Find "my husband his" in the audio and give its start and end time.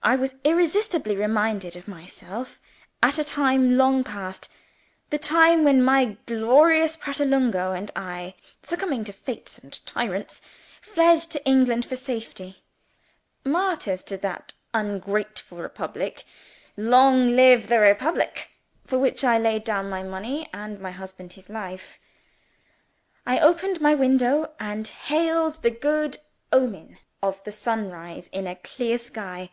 20.78-21.48